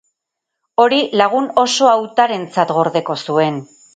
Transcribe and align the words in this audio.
Hori 0.83 1.01
lagun 1.21 1.51
oso 1.65 1.91
hautarentzat 1.91 2.75
gordeko 2.81 3.21
zuen. 3.29 3.63